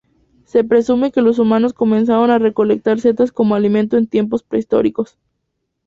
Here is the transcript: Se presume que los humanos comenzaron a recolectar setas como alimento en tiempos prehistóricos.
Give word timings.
Se 0.45 0.63
presume 0.63 1.11
que 1.11 1.21
los 1.21 1.37
humanos 1.37 1.73
comenzaron 1.73 2.31
a 2.31 2.39
recolectar 2.39 2.99
setas 2.99 3.31
como 3.31 3.53
alimento 3.53 3.97
en 3.97 4.07
tiempos 4.07 4.41
prehistóricos. 4.41 5.19